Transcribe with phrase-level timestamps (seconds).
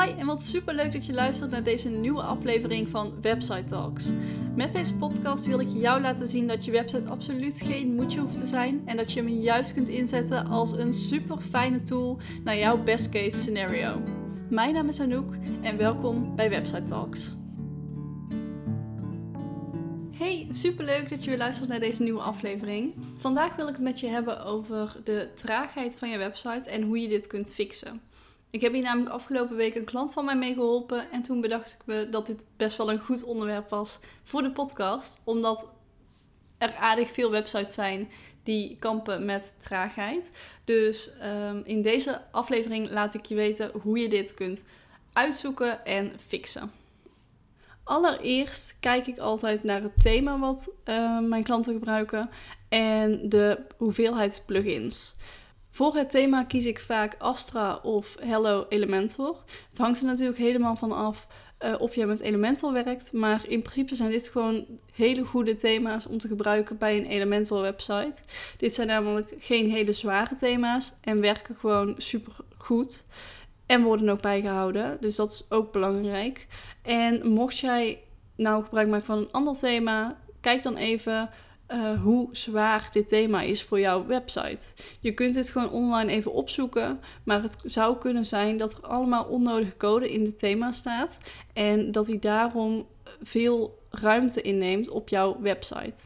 [0.00, 4.10] Hi en wat super leuk dat je luistert naar deze nieuwe aflevering van Website Talks.
[4.54, 8.38] Met deze podcast wil ik jou laten zien dat je website absoluut geen moedje hoeft
[8.38, 12.58] te zijn en dat je hem juist kunt inzetten als een super fijne tool naar
[12.58, 14.02] jouw best case scenario.
[14.50, 17.36] Mijn naam is Anouk en welkom bij Website Talks.
[20.16, 22.94] Hey, super leuk dat je weer luistert naar deze nieuwe aflevering.
[23.16, 27.00] Vandaag wil ik het met je hebben over de traagheid van je website en hoe
[27.00, 28.00] je dit kunt fixen.
[28.54, 31.10] Ik heb hier namelijk afgelopen week een klant van mij mee geholpen.
[31.10, 34.50] En toen bedacht ik me dat dit best wel een goed onderwerp was voor de
[34.50, 35.20] podcast.
[35.24, 35.70] Omdat
[36.58, 38.08] er aardig veel websites zijn
[38.42, 40.30] die kampen met traagheid.
[40.64, 44.64] Dus ehm, in deze aflevering laat ik je weten hoe je dit kunt
[45.12, 46.72] uitzoeken en fixen.
[47.84, 52.30] Allereerst kijk ik altijd naar het thema wat uh, mijn klanten gebruiken
[52.68, 55.14] en de hoeveelheid plugins.
[55.74, 59.36] Voor het thema kies ik vaak Astra of Hello Elementor.
[59.68, 61.26] Het hangt er natuurlijk helemaal van af
[61.64, 63.12] uh, of je met Elementor werkt.
[63.12, 67.62] Maar in principe zijn dit gewoon hele goede thema's om te gebruiken bij een Elementor
[67.62, 68.14] website.
[68.56, 73.04] Dit zijn namelijk geen hele zware thema's en werken gewoon super goed.
[73.66, 74.96] En worden ook bijgehouden.
[75.00, 76.46] Dus dat is ook belangrijk.
[76.82, 78.02] En mocht jij
[78.36, 81.30] nou gebruik maken van een ander thema, kijk dan even
[81.68, 84.72] uh, hoe zwaar dit thema is voor jouw website.
[85.00, 89.24] Je kunt dit gewoon online even opzoeken, maar het zou kunnen zijn dat er allemaal
[89.24, 91.18] onnodige code in het thema staat
[91.52, 92.86] en dat die daarom
[93.22, 96.02] veel ruimte inneemt op jouw website.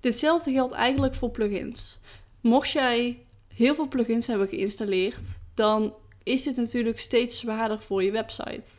[0.00, 1.98] Ditzelfde geldt eigenlijk voor plugins.
[2.40, 3.18] Mocht jij
[3.54, 8.70] heel veel plugins hebben geïnstalleerd, dan is dit natuurlijk steeds zwaarder voor je website.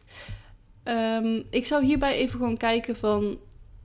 [0.84, 3.38] Um, ik zou hierbij even gewoon kijken van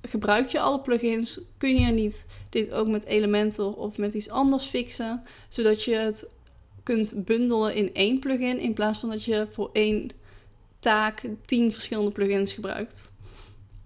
[0.03, 4.65] gebruik je alle plugins, kun je niet dit ook met Elementor of met iets anders
[4.65, 6.31] fixen, zodat je het
[6.83, 10.11] kunt bundelen in één plugin in plaats van dat je voor één
[10.79, 13.13] taak tien verschillende plugins gebruikt.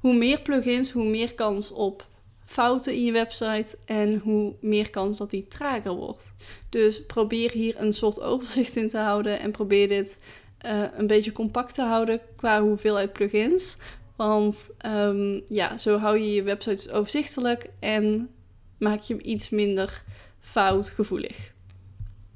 [0.00, 2.06] Hoe meer plugins, hoe meer kans op
[2.44, 6.34] fouten in je website en hoe meer kans dat die trager wordt.
[6.68, 10.18] Dus probeer hier een soort overzicht in te houden en probeer dit
[10.66, 13.76] uh, een beetje compact te houden qua hoeveelheid plugins.
[14.16, 18.30] Want um, ja, zo hou je je website overzichtelijk en
[18.78, 20.02] maak je hem iets minder
[20.40, 21.54] foutgevoelig.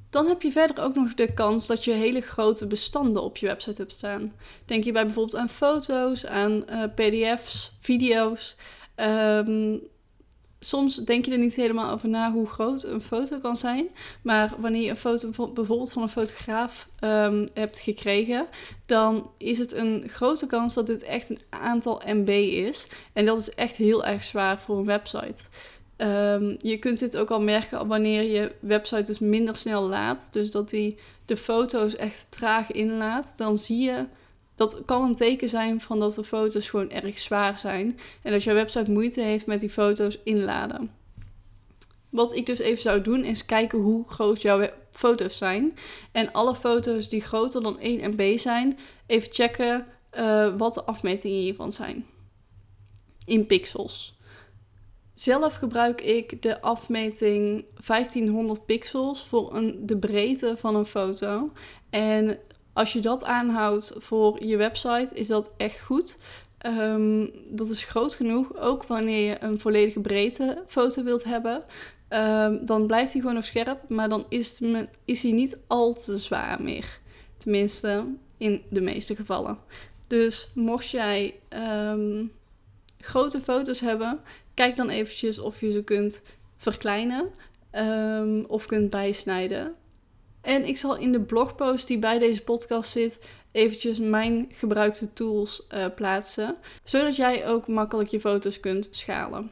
[0.09, 3.47] Dan heb je verder ook nog de kans dat je hele grote bestanden op je
[3.47, 4.33] website hebt staan.
[4.65, 8.55] Denk je bij bijvoorbeeld aan foto's, aan uh, pdf's, video's.
[8.95, 9.81] Um,
[10.63, 13.87] soms denk je er niet helemaal over na hoe groot een foto kan zijn.
[14.21, 18.47] Maar wanneer je een foto bijvoorbeeld van een fotograaf um, hebt gekregen,
[18.85, 22.29] dan is het een grote kans dat dit echt een aantal MB
[22.67, 22.87] is.
[23.13, 25.43] En dat is echt heel erg zwaar voor een website.
[25.97, 30.29] Um, je kunt dit ook al merken wanneer je website dus minder snel laat.
[30.31, 33.33] Dus dat hij de foto's echt traag inlaat.
[33.35, 34.05] Dan zie je
[34.61, 37.99] dat kan een teken zijn van dat de foto's gewoon erg zwaar zijn.
[38.21, 40.91] En dat jouw website moeite heeft met die foto's inladen.
[42.09, 45.77] Wat ik dus even zou doen is kijken hoe groot jouw foto's zijn.
[46.11, 49.85] En alle foto's die groter dan 1 MB zijn, even checken
[50.17, 52.05] uh, wat de afmetingen hiervan zijn.
[53.25, 54.19] In pixels.
[55.13, 61.51] Zelf gebruik ik de afmeting 1500 pixels voor een, de breedte van een foto.
[61.89, 62.39] En
[62.73, 66.17] als je dat aanhoudt voor je website, is dat echt goed.
[66.65, 71.63] Um, dat is groot genoeg, ook wanneer je een volledige breedte foto wilt hebben.
[72.09, 74.61] Um, dan blijft hij gewoon nog scherp, maar dan is,
[75.05, 76.99] is hij niet al te zwaar meer.
[77.37, 78.05] Tenminste,
[78.37, 79.57] in de meeste gevallen.
[80.07, 81.35] Dus mocht jij
[81.93, 82.31] um,
[82.99, 84.19] grote foto's hebben,
[84.53, 86.23] kijk dan eventjes of je ze kunt
[86.57, 87.29] verkleinen
[88.47, 89.75] of kunt bijsnijden.
[90.41, 93.19] En ik zal in de blogpost die bij deze podcast zit
[93.51, 99.51] eventjes mijn gebruikte tools uh, plaatsen, zodat jij ook makkelijk je foto's kunt schalen.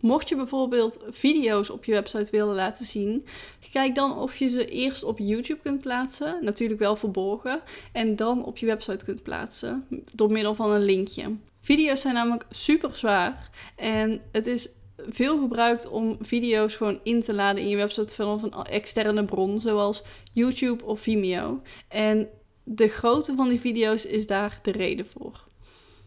[0.00, 3.26] Mocht je bijvoorbeeld video's op je website willen laten zien,
[3.72, 7.60] kijk dan of je ze eerst op YouTube kunt plaatsen, natuurlijk wel verborgen,
[7.92, 11.36] en dan op je website kunt plaatsen door middel van een linkje.
[11.60, 14.68] Video's zijn namelijk super zwaar en het is
[15.08, 19.60] veel gebruikt om video's gewoon in te laden in je website vanaf een externe bron,
[19.60, 20.02] zoals
[20.32, 21.60] YouTube of Vimeo.
[21.88, 22.28] En
[22.64, 25.44] de grootte van die video's is daar de reden voor.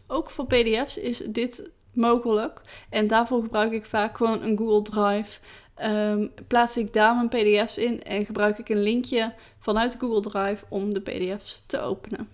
[0.06, 2.62] Ook voor PDF's is dit mogelijk.
[2.90, 5.38] En daarvoor gebruik ik vaak gewoon een Google Drive.
[5.82, 10.64] Um, plaats ik daar mijn PDF's in en gebruik ik een linkje vanuit Google Drive
[10.68, 12.28] om de PDF's te openen.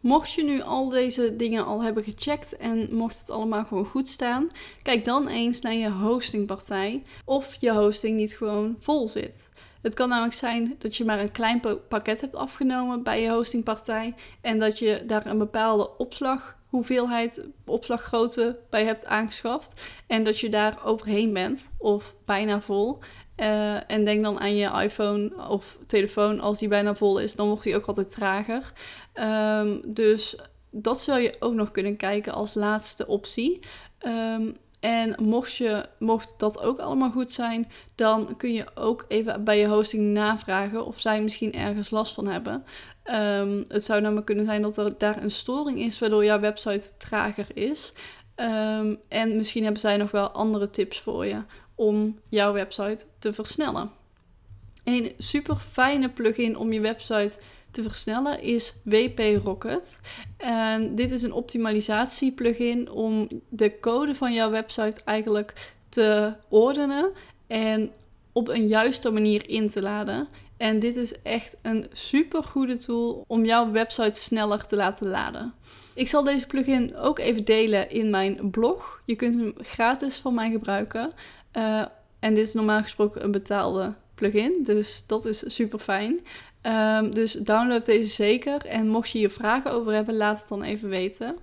[0.00, 4.08] Mocht je nu al deze dingen al hebben gecheckt en mocht het allemaal gewoon goed
[4.08, 4.50] staan,
[4.82, 9.48] kijk dan eens naar je hostingpartij of je hosting niet gewoon vol zit.
[9.82, 14.14] Het kan namelijk zijn dat je maar een klein pakket hebt afgenomen bij je hostingpartij
[14.40, 15.90] en dat je daar een bepaalde
[16.70, 22.98] opslaghoeveelheid, opslaggrootte bij hebt aangeschaft en dat je daar overheen bent of bijna vol.
[23.36, 26.40] Uh, en denk dan aan je iPhone of telefoon.
[26.40, 28.72] Als die bijna vol is, dan wordt die ook altijd trager.
[29.14, 30.38] Um, dus
[30.70, 33.60] dat zou je ook nog kunnen kijken als laatste optie.
[34.06, 34.56] Um,
[34.88, 39.58] en mocht, je, mocht dat ook allemaal goed zijn, dan kun je ook even bij
[39.58, 42.64] je hosting navragen of zij misschien ergens last van hebben.
[43.04, 46.96] Um, het zou namelijk kunnen zijn dat er daar een storing is waardoor jouw website
[46.98, 47.92] trager is.
[48.36, 51.42] Um, en misschien hebben zij nog wel andere tips voor je
[51.74, 53.90] om jouw website te versnellen.
[54.84, 57.38] Een super fijne plugin om je website
[57.70, 60.00] te versnellen is WP Rocket.
[60.36, 67.12] En dit is een optimalisatie plugin om de code van jouw website eigenlijk te ordenen
[67.46, 67.90] en
[68.32, 70.28] op een juiste manier in te laden.
[70.56, 75.52] En dit is echt een super goede tool om jouw website sneller te laten laden.
[75.94, 79.02] Ik zal deze plugin ook even delen in mijn blog.
[79.04, 81.12] Je kunt hem gratis van mij gebruiken.
[81.56, 81.84] Uh,
[82.18, 86.20] en dit is normaal gesproken een betaalde plugin, dus dat is super fijn.
[86.62, 88.66] Um, dus download deze zeker.
[88.66, 91.36] En mocht je hier vragen over hebben, laat het dan even weten.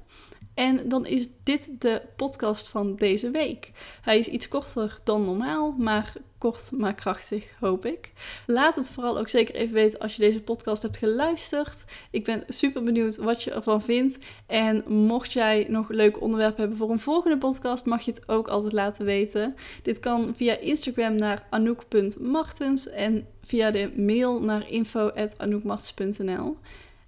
[0.55, 3.71] En dan is dit de podcast van deze week.
[4.01, 8.11] Hij is iets korter dan normaal, maar kort maar krachtig, hoop ik.
[8.45, 11.85] Laat het vooral ook zeker even weten als je deze podcast hebt geluisterd.
[12.11, 14.17] Ik ben super benieuwd wat je ervan vindt.
[14.45, 18.47] En mocht jij nog leuke onderwerpen hebben voor een volgende podcast, mag je het ook
[18.47, 19.55] altijd laten weten.
[19.83, 26.57] Dit kan via Instagram naar anouk.martens en via de mail naar info.anoukmartens.nl.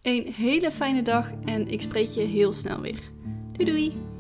[0.02, 3.00] Een hele fijne dag en ik spreek je heel snel weer.
[3.58, 4.17] Doei doei!